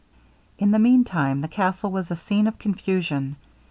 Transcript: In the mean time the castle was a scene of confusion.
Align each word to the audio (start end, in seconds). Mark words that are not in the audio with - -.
In 0.57 0.71
the 0.71 0.79
mean 0.79 1.03
time 1.03 1.41
the 1.41 1.47
castle 1.47 1.91
was 1.91 2.09
a 2.09 2.15
scene 2.15 2.47
of 2.47 2.57
confusion. 2.57 3.35